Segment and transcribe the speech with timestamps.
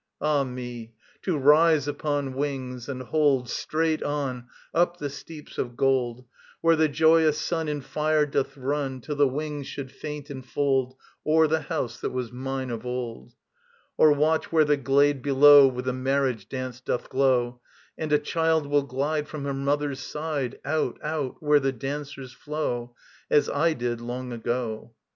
[0.19, 0.79] Ah me,
[1.17, 6.25] [ANTISTROPHE 2.] To rise upon wings and hold Straight on up the steeps of gold
[6.59, 10.95] Where the joyous Sun in fire doth run, Till the wings should faint and fold
[11.23, 13.35] O'er the house that was mine of old:
[13.95, 17.61] Or watch where the glade below With a marriage dance doth glow,
[17.95, 22.95] And a child will glide from her mother's side Out, out, where the dancers flow:
[23.29, 24.95] As I did, long ago.